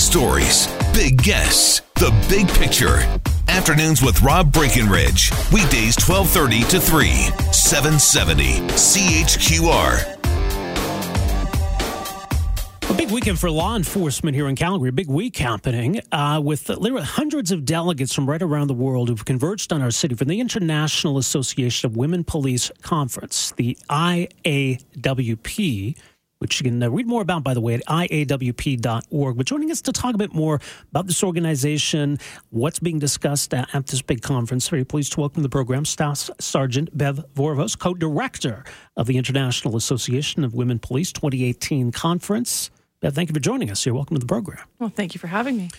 [0.00, 2.98] stories, big guests, the big picture.
[3.48, 5.30] Afternoons with Rob Breckenridge.
[5.52, 7.08] Weekdays 1230 to 3,
[7.52, 10.16] 770 CHQR.
[12.88, 14.88] A big weekend for law enforcement here in Calgary.
[14.88, 19.08] A big week happening uh, with literally hundreds of delegates from right around the world
[19.08, 24.76] who've converged on our city for the International Association of Women Police Conference, the IAWP
[26.40, 29.36] which you can uh, read more about, by the way, at iawp.org.
[29.36, 30.58] But joining us to talk a bit more
[30.90, 35.42] about this organization, what's being discussed at, this big conference, very pleased to welcome to
[35.42, 38.64] the program Staff Sergeant Bev Vorvos, co director
[38.96, 42.70] of the International Association of Women Police 2018 conference.
[43.00, 43.94] Bev, thank you for joining us here.
[43.94, 44.64] Welcome to the program.
[44.78, 45.70] Well, thank you for having me.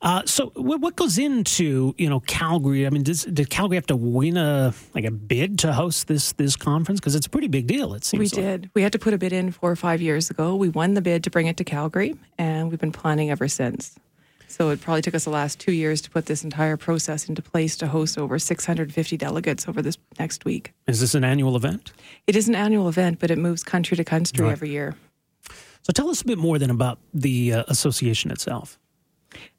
[0.00, 2.86] Uh, so, what goes into you know Calgary?
[2.86, 6.32] I mean, does, did Calgary have to win a like a bid to host this
[6.32, 7.00] this conference?
[7.00, 7.94] Because it's a pretty big deal.
[7.94, 8.46] It seems we like.
[8.46, 8.70] did.
[8.74, 10.54] We had to put a bid in four or five years ago.
[10.54, 13.98] We won the bid to bring it to Calgary, and we've been planning ever since.
[14.46, 17.42] So it probably took us the last two years to put this entire process into
[17.42, 20.72] place to host over 650 delegates over this next week.
[20.86, 21.92] Is this an annual event?
[22.26, 24.52] It is an annual event, but it moves country to country right.
[24.52, 24.96] every year.
[25.82, 28.78] So tell us a bit more then about the uh, association itself.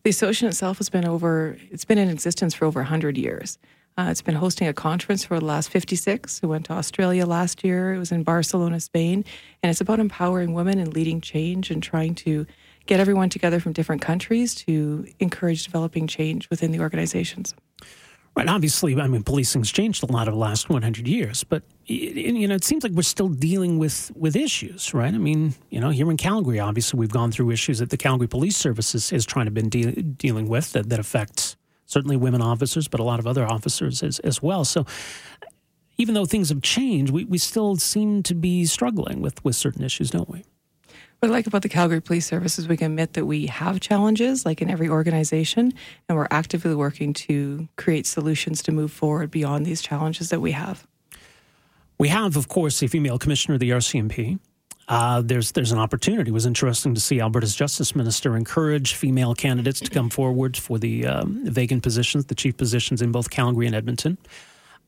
[0.03, 3.57] The association itself has been over, it's been in existence for over 100 years.
[3.97, 6.41] Uh, it's been hosting a conference for the last 56.
[6.41, 7.93] We went to Australia last year.
[7.93, 9.25] It was in Barcelona, Spain.
[9.61, 12.45] And it's about empowering women and leading change and trying to
[12.85, 17.53] get everyone together from different countries to encourage developing change within the organizations.
[18.35, 18.47] Right.
[18.47, 22.55] Obviously, I mean, policing's changed a lot over the last 100 years, but you know,
[22.55, 25.13] it seems like we're still dealing with with issues, right?
[25.13, 28.27] I mean, you know, here in Calgary, obviously, we've gone through issues that the Calgary
[28.27, 32.41] Police Service is, is trying to been de- dealing with that, that affects certainly women
[32.41, 34.63] officers, but a lot of other officers as, as well.
[34.63, 34.85] So,
[35.97, 39.83] even though things have changed, we, we still seem to be struggling with, with certain
[39.83, 40.45] issues, don't we?
[41.19, 43.81] What I like about the Calgary Police Service is we can admit that we have
[43.81, 45.73] challenges, like in every organization,
[46.07, 50.51] and we're actively working to create solutions to move forward beyond these challenges that we
[50.51, 50.87] have.
[51.97, 54.39] We have, of course, a female commissioner of the RCMP.
[54.87, 56.29] Uh, there's there's an opportunity.
[56.29, 60.79] It was interesting to see Alberta's Justice Minister encourage female candidates to come forward for
[60.79, 64.17] the um, vacant positions, the chief positions in both Calgary and Edmonton.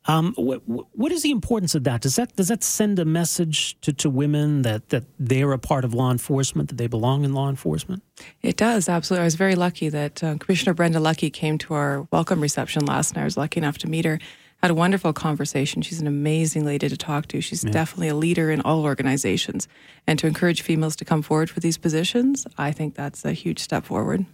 [0.06, 2.02] Um, what, what is the importance of that?
[2.02, 5.86] Does that does that send a message to, to women that, that they're a part
[5.86, 8.02] of law enforcement, that they belong in law enforcement?
[8.42, 9.22] It does, absolutely.
[9.22, 13.16] I was very lucky that uh, Commissioner Brenda Lucki came to our welcome reception last
[13.16, 13.22] night.
[13.22, 14.20] I was lucky enough to meet her.
[14.64, 15.82] Had a wonderful conversation.
[15.82, 17.42] She's an amazing lady to talk to.
[17.42, 17.72] She's yeah.
[17.72, 19.68] definitely a leader in all organizations.
[20.06, 23.60] And to encourage females to come forward for these positions, I think that's a huge
[23.60, 24.26] step forward.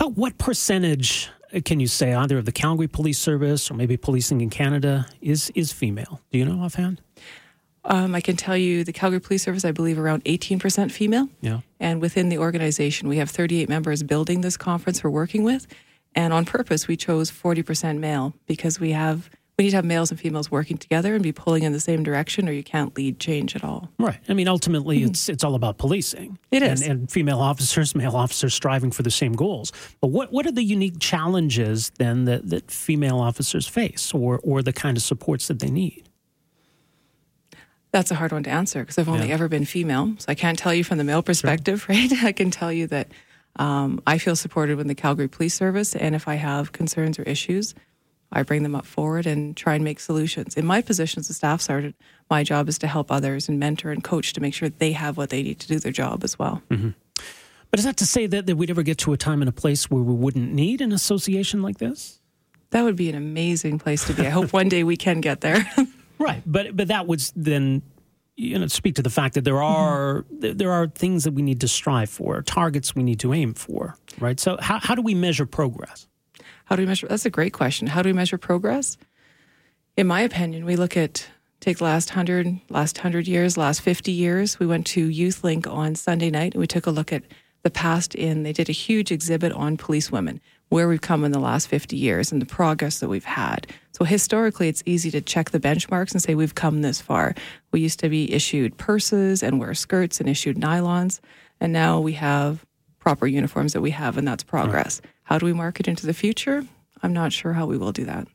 [0.00, 1.28] But what percentage
[1.66, 5.52] can you say either of the Calgary Police Service or maybe policing in Canada is
[5.54, 6.22] is female?
[6.32, 7.02] Do you know offhand?
[7.84, 11.28] Um, I can tell you the Calgary Police Service, I believe, around 18% female.
[11.42, 11.60] Yeah.
[11.78, 15.66] And within the organization, we have 38 members building this conference we're working with.
[16.14, 19.28] And on purpose, we chose 40% male because we have
[19.60, 22.02] we need to have males and females working together and be pulling in the same
[22.02, 23.90] direction, or you can't lead change at all.
[23.98, 24.18] Right.
[24.26, 25.10] I mean, ultimately, mm-hmm.
[25.10, 26.38] it's it's all about policing.
[26.50, 29.70] It is, and, and, female officers, male officers, striving for the same goals.
[30.00, 34.62] But what what are the unique challenges then that, that female officers face, or or
[34.62, 36.08] the kind of supports that they need?
[37.92, 39.34] That's a hard one to answer because I've only yeah.
[39.34, 41.82] ever been female, so I can't tell you from the male perspective.
[41.82, 41.94] Sure.
[41.94, 42.24] Right?
[42.24, 43.08] I can tell you that.
[43.56, 47.24] Um, I feel supported in the Calgary Police Service, and if I have concerns or
[47.24, 47.74] issues,
[48.32, 50.56] I bring them up forward and try and make solutions.
[50.56, 51.96] In my position as a staff sergeant,
[52.30, 55.16] my job is to help others and mentor and coach to make sure they have
[55.16, 56.62] what they need to do their job as well.
[56.70, 56.90] Mm-hmm.
[57.70, 59.52] But is that to say that, that we'd ever get to a time and a
[59.52, 62.20] place where we wouldn't need an association like this?
[62.70, 64.26] That would be an amazing place to be.
[64.26, 65.68] I hope one day we can get there.
[66.18, 67.82] right, but but that would then
[68.36, 69.74] you know speak to the fact that there mm-hmm.
[69.74, 70.56] are mm-hmm.
[70.56, 73.96] there are things that we need to strive for, targets we need to aim for.
[74.20, 74.38] Right.
[74.38, 76.06] So how how do we measure progress?
[76.70, 77.08] How do we measure?
[77.08, 77.88] That's a great question.
[77.88, 78.96] How do we measure progress?
[79.96, 81.26] In my opinion, we look at
[81.58, 84.60] take the last hundred, last hundred years, last fifty years.
[84.60, 87.24] We went to Youth Link on Sunday night and we took a look at
[87.64, 88.14] the past.
[88.14, 91.66] In they did a huge exhibit on police women, where we've come in the last
[91.66, 93.66] fifty years and the progress that we've had.
[93.90, 97.34] So historically, it's easy to check the benchmarks and say we've come this far.
[97.72, 101.18] We used to be issued purses and wear skirts and issued nylons,
[101.58, 102.64] and now we have
[103.00, 105.00] proper uniforms that we have, and that's progress.
[105.02, 105.10] Right.
[105.30, 106.64] How do we market into the future?
[107.04, 108.26] I'm not sure how we will do that.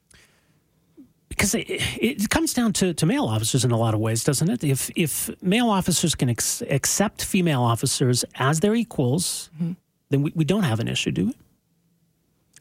[1.28, 4.50] Because it, it comes down to, to male officers in a lot of ways, doesn't
[4.50, 4.64] it?
[4.64, 9.74] If if male officers can ex- accept female officers as their equals, mm-hmm.
[10.10, 11.34] then we, we don't have an issue, do we?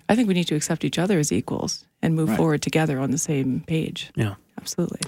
[0.08, 2.36] I think we need to accept each other as equals and move right.
[2.36, 4.10] forward together on the same page.
[4.16, 4.34] Yeah.
[4.58, 5.00] Absolutely.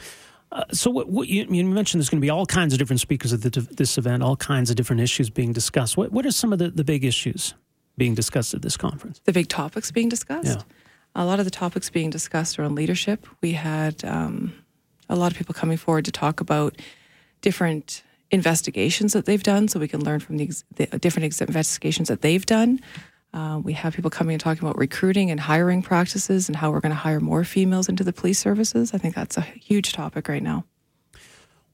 [0.53, 3.01] Uh, so, what, what you, you, mentioned there's going to be all kinds of different
[3.01, 5.97] speakers at the, this event, all kinds of different issues being discussed.
[5.97, 7.55] What, what are some of the, the big issues
[7.97, 9.21] being discussed at this conference?
[9.25, 10.59] The big topics being discussed?
[10.59, 11.23] Yeah.
[11.23, 13.27] A lot of the topics being discussed around leadership.
[13.41, 14.53] We had um,
[15.09, 16.77] a lot of people coming forward to talk about
[17.41, 22.23] different investigations that they've done so we can learn from the, the different investigations that
[22.23, 22.81] they've done.
[23.33, 26.81] Uh, we have people coming and talking about recruiting and hiring practices and how we're
[26.81, 28.95] going to hire more females into the police services.
[28.95, 30.65] I think that's a huge topic right now.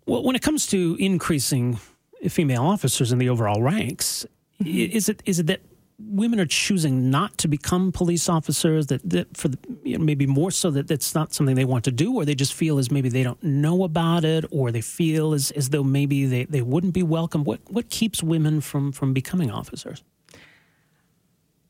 [0.06, 1.78] Well, when it comes to increasing
[2.28, 4.26] female officers in the overall ranks,
[4.60, 4.96] mm-hmm.
[4.96, 5.60] is it is it that
[5.98, 10.26] women are choosing not to become police officers that, that for the, you know, maybe
[10.26, 12.90] more so that that's not something they want to do or they just feel as
[12.90, 16.62] maybe they don't know about it or they feel as, as though maybe they, they
[16.62, 20.02] wouldn't be welcome what what keeps women from from becoming officers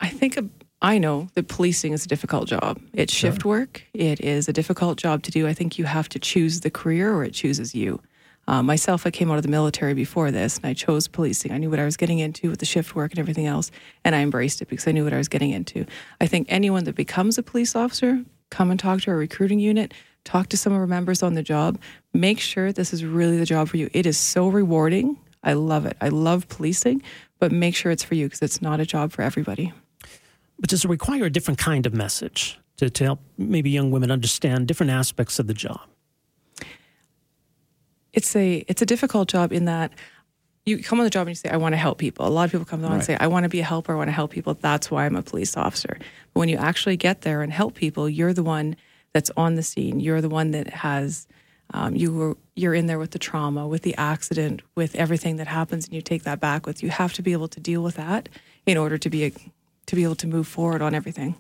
[0.00, 0.36] I think
[0.82, 2.80] I know that policing is a difficult job.
[2.92, 3.30] It's sure.
[3.30, 3.84] shift work.
[3.94, 5.46] It is a difficult job to do.
[5.46, 8.02] I think you have to choose the career or it chooses you.
[8.48, 11.52] Uh, myself, I came out of the military before this and I chose policing.
[11.52, 13.70] I knew what I was getting into with the shift work and everything else,
[14.04, 15.86] and I embraced it because I knew what I was getting into.
[16.20, 19.94] I think anyone that becomes a police officer, come and talk to our recruiting unit,
[20.24, 21.78] talk to some of our members on the job,
[22.12, 23.88] make sure this is really the job for you.
[23.92, 25.18] It is so rewarding.
[25.44, 25.96] I love it.
[26.00, 27.02] I love policing,
[27.38, 29.72] but make sure it's for you because it's not a job for everybody.
[30.58, 34.10] But does it require a different kind of message to, to help maybe young women
[34.10, 35.80] understand different aspects of the job?
[38.12, 39.92] It's a it's a difficult job in that
[40.64, 42.26] you come on the job and you say, I want to help people.
[42.26, 42.96] A lot of people come on right.
[42.96, 44.54] and say, I want to be a helper, I want to help people.
[44.54, 45.96] That's why I'm a police officer.
[45.98, 48.76] But when you actually get there and help people, you're the one
[49.12, 49.98] that's on the scene.
[49.98, 51.26] You're the one that has
[51.74, 55.46] um, you were you're in there with the trauma, with the accident, with everything that
[55.46, 56.90] happens, and you take that back with you.
[56.90, 58.28] Have to be able to deal with that
[58.66, 59.32] in order to be a
[59.86, 61.34] to be able to move forward on everything.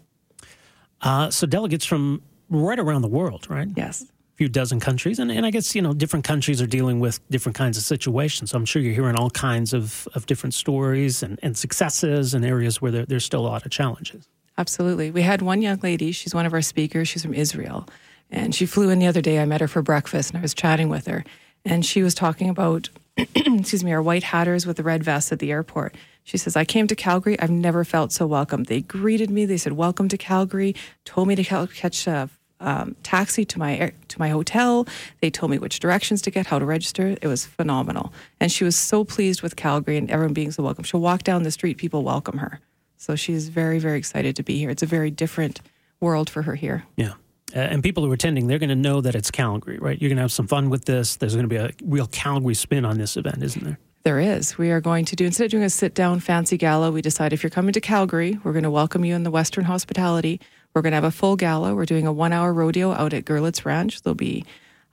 [1.00, 3.68] Uh, so delegates from right around the world, right?
[3.76, 4.06] Yes.
[4.42, 5.20] Few dozen countries.
[5.20, 8.50] And, and I guess, you know, different countries are dealing with different kinds of situations.
[8.50, 12.44] So I'm sure you're hearing all kinds of, of different stories and, and successes and
[12.44, 14.26] areas where there, there's still a lot of challenges.
[14.58, 15.12] Absolutely.
[15.12, 17.88] We had one young lady, she's one of our speakers, she's from Israel.
[18.32, 19.38] And she flew in the other day.
[19.38, 21.22] I met her for breakfast and I was chatting with her.
[21.64, 25.38] And she was talking about, excuse me, our white hatters with the red vests at
[25.38, 25.94] the airport.
[26.24, 27.38] She says, I came to Calgary.
[27.38, 28.64] I've never felt so welcome.
[28.64, 29.46] They greeted me.
[29.46, 30.74] They said, Welcome to Calgary,
[31.04, 32.28] told me to catch a
[32.62, 34.86] um, taxi to my to my hotel.
[35.20, 37.16] They told me which directions to get, how to register.
[37.20, 40.84] It was phenomenal, and she was so pleased with Calgary and everyone being so welcome.
[40.84, 42.60] She'll walk down the street, people welcome her.
[42.96, 44.70] So she's very very excited to be here.
[44.70, 45.60] It's a very different
[46.00, 46.84] world for her here.
[46.96, 47.14] Yeah.
[47.54, 50.00] Uh, and people who are attending, they're going to know that it's Calgary, right?
[50.00, 51.16] You're going to have some fun with this.
[51.16, 53.78] There's going to be a real Calgary spin on this event, isn't there?
[54.04, 54.58] There is.
[54.58, 57.32] We are going to do, instead of doing a sit down fancy gala, we decide
[57.32, 60.40] if you're coming to Calgary, we're going to welcome you in the Western hospitality.
[60.74, 61.74] We're going to have a full gala.
[61.74, 64.02] We're doing a one hour rodeo out at Goerlitz Ranch.
[64.02, 64.44] There'll be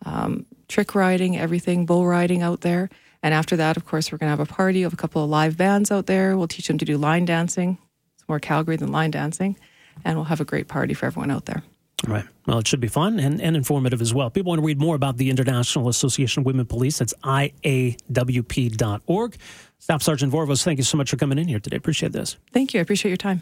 [0.05, 2.89] um, trick riding, everything, bull riding out there.
[3.21, 5.29] And after that, of course, we're going to have a party of a couple of
[5.29, 6.37] live bands out there.
[6.37, 7.77] We'll teach them to do line dancing.
[8.15, 9.57] It's more Calgary than line dancing.
[10.05, 11.63] And we'll have a great party for everyone out there.
[12.07, 12.25] Right.
[12.45, 14.29] Well, it should be fun and, and informative as well.
[14.29, 17.01] People want to read more about the International Association of Women Police.
[17.01, 17.65] It's iawp.org.
[19.79, 21.75] Staff Sergeant Vorvos, thank you so much for coming in here today.
[21.75, 22.37] Appreciate this.
[22.53, 22.79] Thank you.
[22.79, 23.41] I appreciate your time.